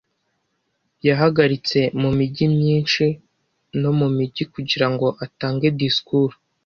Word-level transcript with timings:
Yahagaritse 1.07 1.79
mu 2.01 2.09
mijyi 2.17 2.45
myinshi 2.57 3.05
no 3.81 3.91
mu 3.99 4.07
migi 4.15 4.43
kugira 4.53 4.87
ngo 4.93 5.07
atange 5.25 5.67
disikuru. 5.79 6.35